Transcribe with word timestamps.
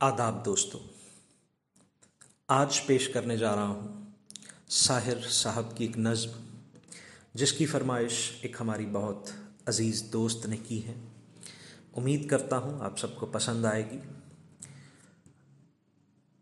آداب 0.00 0.44
دوستوں 0.44 0.80
آج 2.48 2.86
پیش 2.86 3.08
کرنے 3.08 3.36
جا 3.36 3.56
رہا 3.56 3.68
ہوں 3.68 4.10
ساحر 4.68 5.28
صاحب 5.30 5.76
کی 5.76 5.84
ایک 5.84 5.98
نظم، 5.98 6.30
جس 7.34 7.52
کی 7.52 7.66
فرمائش 7.66 8.32
ایک 8.42 8.56
ہماری 8.60 8.86
بہت 8.86 9.30
عزیز 9.66 10.04
دوست 10.12 10.46
نے 10.46 10.56
کی 10.56 10.86
ہے۔ 10.86 10.94
امید 11.96 12.28
کرتا 12.28 12.58
ہوں 12.58 12.80
آپ 12.80 12.98
سب 12.98 13.16
کو 13.16 13.26
پسند 13.26 13.64
آئے 13.64 13.90
گی۔ 13.90 13.98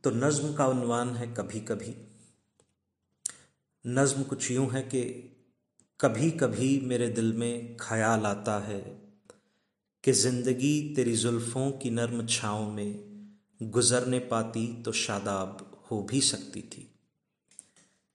تو 0.00 0.10
نظم 0.10 0.52
کا 0.52 0.70
عنوان 0.70 1.16
ہے 1.16 1.24
کبھی 1.34 1.60
کبھی۔ 1.60 1.92
نظم 3.84 4.22
کچھ 4.28 4.52
یوں 4.52 4.68
ہے 4.72 4.82
کہ 4.82 5.28
کبھی 5.96 6.30
کبھی 6.30 6.80
میرے 6.80 7.10
دل 7.10 7.32
میں 7.32 7.78
خیال 7.78 8.26
آتا 8.26 8.66
ہے 8.66 8.96
کہ 10.02 10.12
زندگی 10.12 10.94
تیری 10.94 11.14
زلفوں 11.14 11.72
کی 11.72 11.90
نرم 11.90 12.26
چھاؤں 12.26 12.72
میں 12.72 13.15
گزرنے 13.60 14.18
پاتی 14.18 14.76
تو 14.84 14.92
شاداب 14.92 15.56
ہو 15.90 16.02
بھی 16.02 16.20
سکتی 16.20 16.62
تھی۔ 16.62 16.86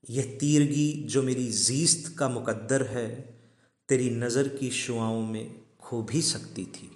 یہ 0.07 0.39
تیرگی 0.39 1.07
جو 1.07 1.21
میری 1.21 1.51
زیست 1.51 2.15
کا 2.15 2.27
مقدر 2.27 2.85
ہے، 2.85 3.37
تیری 3.85 4.09
نظر 4.09 4.47
کی 4.47 4.69
شعاؤں 4.69 5.31
میں 5.31 5.49
کھو 5.77 6.01
بھی 6.01 6.21
سکتی 6.21 6.65
تھی۔ 6.65 6.87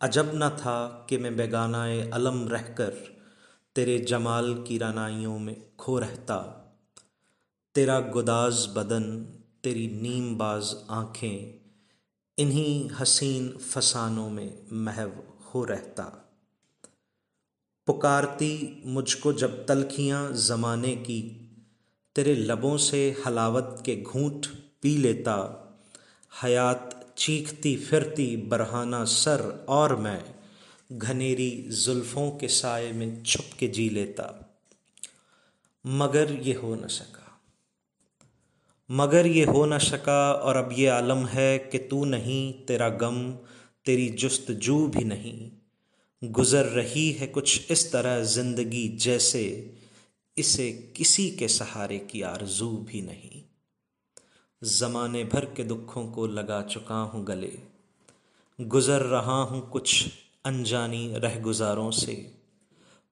عجب 0.00 0.26
نہ 0.32 0.44
تھا 0.58 1.04
کہ 1.08 1.18
میں 1.18 1.30
بیگانہ 1.30 1.76
علم 2.12 2.48
رہ 2.48 2.72
کر 2.72 2.94
تیرے 3.72 3.98
جمال 3.98 4.64
کی 4.64 4.78
رانائیوں 4.78 5.38
میں 5.38 5.54
کھو 5.76 6.00
رہتا۔ 6.00 6.64
تیرا 7.74 8.00
گداز 8.00 8.68
بدن، 8.72 9.24
تیری 9.60 9.86
نیم 9.86 10.38
باز 10.38 10.74
آنکھیں 10.88 11.58
انہیں 12.36 13.02
حسین 13.02 13.50
فسانوں 13.60 14.30
میں 14.30 14.48
محو 14.70 15.20
ہو 15.54 15.66
رہتا۔ 15.66 16.10
پکارتی 17.88 18.80
مجھ 18.84 19.16
کو 19.16 19.32
جب 19.32 19.50
تلخیاں 19.66 20.28
زمانے 20.30 20.96
کی، 20.96 21.38
تیرے 22.12 22.34
لبوں 22.34 22.78
سے 22.78 23.12
حلاوت 23.26 23.84
کے 23.84 24.04
گھونٹ 24.12 24.46
پی 24.80 24.96
لیتا، 24.96 25.64
حیات 26.44 27.16
چیختی 27.16 27.76
پھرتی 27.76 28.36
برہانہ 28.36 28.96
سر 29.06 29.40
اور 29.64 29.90
میں 29.90 30.20
گھنیری 31.00 31.64
زلفوں 31.68 32.38
کے 32.38 32.48
سائے 32.48 32.92
میں 32.92 33.24
چھپ 33.24 33.58
کے 33.58 33.66
جی 33.66 33.88
لیتا۔ 33.88 34.24
مگر 35.84 36.24
یہ 36.30 36.56
ہو 36.56 36.74
نہ 36.74 36.86
سکا۔ 36.86 37.30
مگر 38.88 39.24
یہ 39.24 39.46
ہو 39.46 39.66
نہ 39.66 39.78
سکا 39.80 40.28
اور 40.28 40.56
اب 40.56 40.72
یہ 40.72 40.90
عالم 40.90 41.26
ہے 41.34 41.58
کہ 41.72 41.86
تو 41.90 42.04
نہیں، 42.04 42.68
تیرا 42.68 42.88
غم، 42.88 43.36
تیری 43.84 44.08
جست 44.08 44.48
جو 44.48 44.86
بھی 44.86 45.04
نہیں۔ 45.04 45.67
گزر 46.24 46.66
رہی 46.66 47.20
ہے 47.20 47.26
کچھ 47.26 47.60
اس 47.68 47.90
طرح 47.90 48.22
زندگی 48.22 48.88
جیسے 48.88 49.70
اسے 50.36 50.86
کسی 50.94 51.30
کے 51.30 51.48
سہارے 51.48 51.98
کی 51.98 52.24
آرزو 52.24 52.76
بھی 52.76 53.00
نہیں۔ 53.00 53.40
زمانے 54.62 55.24
بھر 55.24 55.44
کے 55.44 55.62
دکھوں 55.62 56.12
کو 56.12 56.26
لگا 56.26 56.62
چکا 56.70 57.02
ہوں 57.02 57.26
گلے۔ 57.26 57.56
گزر 58.72 59.02
رہا 59.02 59.42
ہوں 59.42 59.62
کچھ 59.70 60.08
انجانی 60.44 61.14
رہ 61.22 61.40
گزاروں 61.40 61.90
سے۔ 61.90 62.30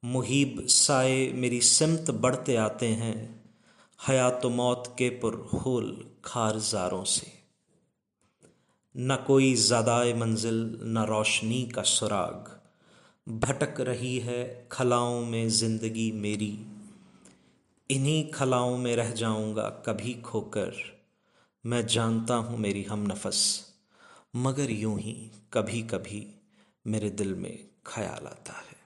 محیب 0.03 0.69
سائے 0.69 1.33
میری 1.33 1.61
سمت 1.61 2.11
بڑھتے 2.11 2.57
آتے 2.57 2.95
ہیں۔ 2.95 3.29
حیات 4.09 4.47
و 4.47 4.51
موت 4.51 4.99
کے 4.99 5.11
پر 5.11 5.35
ہول 5.35 6.03
کھار 6.23 6.55
زاروں 6.55 7.05
سے۔ 7.05 7.27
نہ 8.95 9.13
کوئی 9.27 9.55
زدائے 9.55 10.15
منزل، 10.15 10.89
نہ 10.89 11.05
روشنی 11.05 11.65
کا 11.65 11.85
سراغ۔ 11.85 12.56
بھٹک 13.27 13.81
رہی 13.81 14.23
ہے 14.23 14.65
کھلاؤں 14.69 15.27
میں 15.27 15.49
زندگی 15.49 16.13
میری۔ 16.13 16.57
انہی 17.89 18.31
کھلاؤں 18.33 18.79
میں 18.79 18.97
رہ 18.97 19.15
جاؤں 19.15 19.57
گا 19.57 19.71
کبھی 19.71 20.15
کھو 20.23 20.41
کر 20.41 20.71
میں 21.65 21.83
جانتا 21.83 22.39
ہوں 22.39 22.59
میری 22.59 22.85
ہم 22.91 23.03
نفس، 23.03 23.63
مگر 24.35 24.71
یوں 24.71 24.99
ہی 24.99 25.29
کبھی 25.51 25.83
کبھی 25.83 26.31
میرے 26.85 27.09
دل 27.09 27.35
میں 27.35 27.57
خیال 27.85 28.27
آتا 28.27 28.53
ہے۔ 28.53 28.77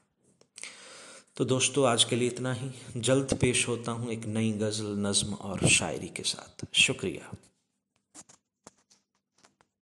تو 1.34 1.44
دوستو، 1.44 1.86
آج 1.86 2.06
کے 2.06 2.16
لیے 2.16 2.28
اتنا 2.28 2.56
ہی۔ 2.56 2.68
جلد 2.94 3.32
پیش 3.40 3.68
ہوتا 3.68 3.92
ہوں 3.92 4.08
ایک 4.08 4.26
نئی 4.26 4.58
غزل، 4.60 4.98
نظم 4.98 5.34
اور 5.38 5.58
شاعری 5.68 6.08
کے 6.08 6.22
ساتھ۔ 6.22 6.64
شکریہ۔ 6.72 7.49